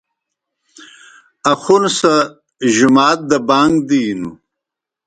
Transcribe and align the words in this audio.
آخُون 1.51 1.83
سہ 1.97 2.13
جُمات 2.75 3.19
دہ 3.29 3.37
بانگ 3.47 3.75
دِینوْ۔ 3.87 4.31